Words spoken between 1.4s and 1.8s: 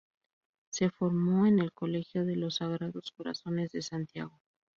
en el